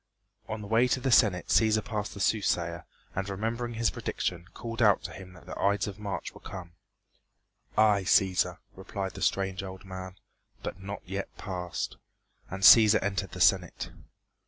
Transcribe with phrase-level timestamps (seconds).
[0.47, 4.81] On the way to the Senate Cæsar passed the soothsayer, and remembering his prediction called
[4.81, 6.71] out to him that the Ides of March were come.
[7.77, 10.15] "Aye, Cæsar," replied the strange old man,
[10.63, 11.97] "but not yet past."
[12.49, 13.91] And Cæsar entered the Senate.